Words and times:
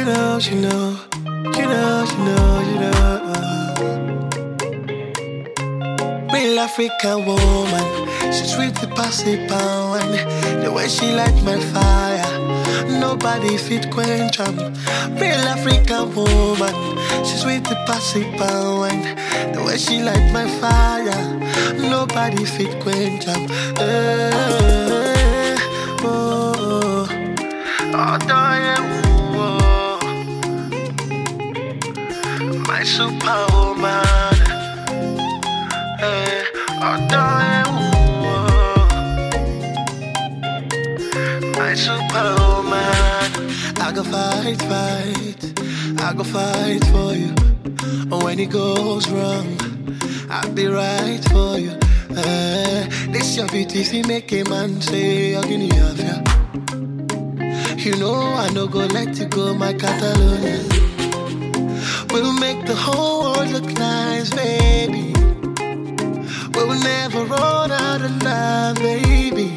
she 0.00 0.06
know, 0.06 0.38
she 0.38 0.54
know, 0.54 0.96
she 1.52 1.60
know, 1.60 2.04
she 2.08 2.16
know. 2.26 2.60
You 2.70 2.78
know. 2.80 3.06
Real 6.32 6.58
African 6.58 7.26
woman, 7.26 8.08
she 8.32 8.44
sweet 8.46 8.74
the 8.76 8.88
passy 8.96 9.36
pound. 9.46 10.14
The 10.64 10.72
way 10.72 10.88
she 10.88 11.12
light 11.12 11.42
my 11.44 11.58
fire, 11.74 12.32
nobody 12.98 13.58
fit 13.58 13.90
quench 13.90 14.40
'em. 14.40 14.56
Real 15.20 15.46
African 15.54 16.14
woman, 16.14 16.74
she 17.26 17.36
sweet 17.36 17.64
the 17.64 17.76
passy 17.86 18.24
pound. 18.38 19.04
The 19.54 19.62
way 19.62 19.76
she 19.76 20.02
light 20.02 20.32
my 20.32 20.46
fire, 20.62 21.20
nobody 21.90 22.44
fit 22.46 22.72
quench. 22.80 23.26
Eh, 23.28 24.29
superwoman. 33.00 34.36
Eh, 36.00 36.44
darling, 37.08 37.68
oh, 38.28 38.84
my 41.56 41.72
superwoman. 41.74 43.30
I 43.80 43.92
go 43.94 44.02
fight, 44.04 44.60
fight. 44.70 45.42
I 45.98 46.12
go 46.14 46.24
fight 46.24 46.84
for 46.92 47.14
you. 47.14 47.32
When 48.24 48.38
it 48.38 48.50
goes 48.50 49.08
wrong, 49.08 49.48
I'll 50.28 50.52
be 50.52 50.66
right 50.66 51.24
for 51.32 51.58
you. 51.58 51.72
Eh, 52.16 52.86
this 53.12 53.36
your 53.36 53.48
beauty, 53.48 53.82
see 53.82 54.02
make 54.02 54.30
a 54.32 54.44
man 54.44 54.78
say, 54.82 55.36
I'm 55.36 55.48
gonna 55.48 55.74
have 55.74 56.00
ya. 56.08 56.16
You 57.78 57.96
know 57.96 58.20
I 58.44 58.50
no 58.52 58.66
go 58.66 58.80
let 58.80 59.16
you 59.18 59.26
go, 59.26 59.54
my 59.54 59.72
Catalonia. 59.72 60.99
We'll 62.12 62.32
make 62.32 62.66
the 62.66 62.74
whole 62.74 63.22
world 63.22 63.50
look 63.50 63.70
nice, 63.78 64.30
baby. 64.30 65.12
We'll 66.54 66.78
never 66.80 67.24
run 67.24 67.70
out 67.70 68.02
of 68.02 68.22
love, 68.22 68.76
baby. 68.76 69.56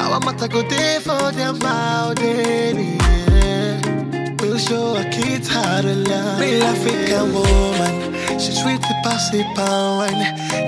Our 0.00 0.18
mata 0.20 0.48
go 0.48 0.62
there 0.62 1.00
for 1.00 1.30
them 1.32 1.62
out, 1.62 2.16
baby. 2.16 2.98
Yeah. 3.30 4.34
We'll 4.40 4.58
show 4.58 4.96
our 4.96 5.04
kids 5.10 5.48
how 5.48 5.80
to 5.82 5.94
love. 5.94 6.40
Real 6.40 6.62
African 6.64 7.32
woman, 7.32 8.38
she 8.40 8.50
sweet 8.52 8.80
the 8.82 8.94
passy 9.04 9.44
pound. 9.54 10.20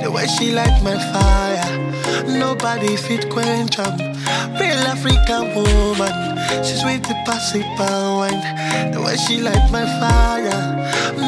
The 0.04 0.10
way 0.10 0.26
she 0.26 0.52
light 0.52 0.82
my 0.84 0.96
fire, 1.12 1.68
nobody 2.58 2.96
fit 2.96 3.28
quench 3.30 3.78
'em. 3.78 3.94
Real 4.58 4.84
African 4.94 5.54
woman, 5.54 6.14
she's 6.64 6.82
with 6.84 7.02
the 7.06 7.14
passy 7.24 7.62
pound. 7.76 8.42
The 8.92 9.00
way 9.00 9.16
she 9.16 9.40
light 9.40 9.70
my 9.70 9.84
fire, 10.00 10.62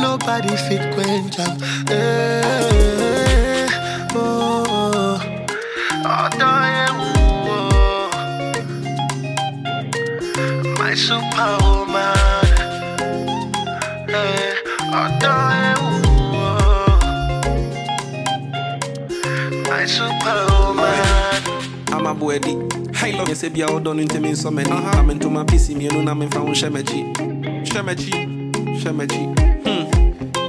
nobody 0.03 0.57
fit 0.67 0.83
quench 0.95 1.39
'em. 1.39 1.57
Eh, 1.89 3.67
oh, 4.15 4.65
oh, 4.69 5.21
oh, 6.05 6.29
oh, 7.49 8.11
my 10.81 10.95
superwoman. 10.95 12.47
Eh, 14.09 14.55
oh, 14.93 15.09
oh, 15.79 16.99
my 19.71 19.85
superwoman. 19.87 20.60
Ama 22.11 22.21
boadi 22.21 22.57
yɛ 23.29 23.35
sɛ 23.35 23.51
bia 23.53 23.67
wodɔ 23.67 23.95
no 23.95 24.03
ntimi 24.03 24.31
nsɔ 24.33 24.51
m'ani 24.51 24.71
na 24.71 25.03
mentoma 25.03 25.45
pisi 25.47 25.75
mmienu 25.75 26.03
na 26.05 26.15
memfa 26.15 26.41
wo 26.41 26.53
hyɛ 26.53 26.71
m'akyi 26.71 27.05
hyɛ 27.65 27.83
m'akyi 27.87 28.13
hyɛ 28.83 28.93
m'akyi 28.93 29.25
Hmm. 29.65 29.87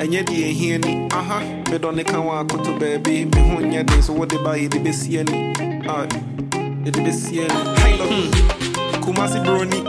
ɛnyɛ 0.02 0.24
deɛ 0.26 0.50
ɛhia 0.50 0.78
ni. 0.86 1.08
Aha 1.14 1.40
medɔ 1.70 1.94
ne 1.96 2.04
ka 2.04 2.18
wɔ 2.18 2.42
akoto 2.42 2.74
baabi 2.80 3.26
me 3.26 3.42
ho 3.42 3.60
nyɛ 3.62 3.86
den 3.86 4.02
so 4.02 4.14
wode 4.14 4.34
ba 4.44 4.58
yɛde 4.58 4.80
bɛsi 4.84 5.20
ani 5.20 5.54
Ah, 5.88 6.06
yɛde 6.84 7.00
bɛsi 7.06 7.46
ani 7.46 7.62
Hmm. 8.10 9.02
kumase 9.02 9.40
broni 9.46 9.80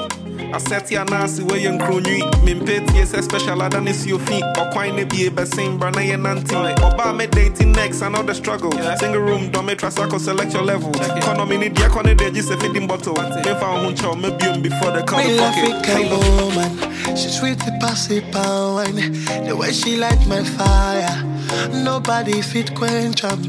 asɛte 0.53 0.97
anaase 1.01 1.43
wɔyɛ 1.43 1.71
nkronwi 1.79 2.23
mempɛ 2.45 2.87
tie 2.89 3.05
sɛ 3.05 3.23
special 3.23 3.63
ada 3.63 3.81
ne 3.81 3.93
si 3.93 4.13
ofi 4.13 4.41
ɔkwan 4.57 4.95
ne 4.95 5.05
bie 5.05 5.31
bɛsen 5.31 5.79
bra 5.79 5.91
na 5.91 6.01
yɛ 6.01 6.17
nante 6.21 6.55
ɔbaa 6.77 7.17
me 7.17 7.27
dating 7.27 7.73
next 7.73 8.03
another 8.03 8.35
struggle. 8.35 8.73
Single 8.99 9.21
room 9.21 9.51
dɔme 9.51 9.77
trasako 9.77 10.19
select 10.21 10.53
your 10.53 10.63
level. 10.63 10.91
Economy 11.17 11.57
ne 11.59 11.69
deɛ 11.71 11.89
kɔ 11.89 12.05
ne 12.05 12.15
deɛ 12.15 12.35
gye 12.35 12.43
sɛ 12.43 12.61
feeding 12.61 12.87
bottle. 12.87 13.15
Memfa 13.15 13.61
wo 13.73 13.79
ho 13.85 13.91
nkyɛw 13.93 14.15
mɛbiom 14.23 14.63
before 14.63 14.91
the 14.93 15.03
call 15.03 15.19
Real 15.21 15.39
fuck 15.39 15.57
it. 15.57 15.73
African 15.73 16.03
Halo. 16.03 16.45
woman, 16.45 17.17
she 17.17 17.29
sweet 17.29 17.59
the 17.61 17.73
passy 17.81 18.21
pound. 18.33 18.99
The 19.47 19.57
way 19.57 19.73
she 19.73 19.97
light 19.97 20.27
my 20.27 20.43
fire, 20.45 21.25
nobody 21.73 22.43
fit 22.43 22.75
quench 22.75 23.25
'em. 23.25 23.41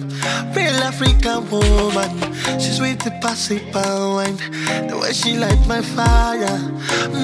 Real 0.56 0.84
African 0.84 1.50
woman, 1.50 2.12
she's 2.60 2.80
with 2.80 3.00
the 3.04 3.12
passy 3.22 3.60
pound. 3.72 4.40
The 4.90 4.96
way 5.02 5.14
she 5.14 5.38
light 5.38 5.66
my 5.68 5.82
fire, 5.82 6.60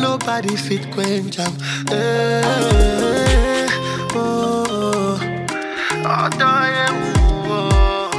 nobody 0.01 0.55
fit 0.55 0.83
quench 0.91 1.39
'em. 1.39 1.53
Eh, 1.91 3.67
oh, 4.15 4.19
oh, 4.21 5.19
oh, 6.11 6.29
darling, 6.39 6.97
oh, 7.57 8.09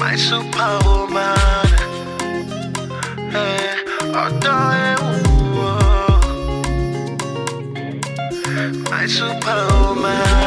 my 0.00 0.14
superwoman. 0.16 1.68
Eh, 3.34 3.74
oh, 4.14 5.29
let 9.18 9.44
my 9.96 10.39